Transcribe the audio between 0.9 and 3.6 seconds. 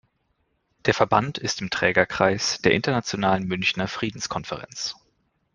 Verband ist im Trägerkreis der Internationalen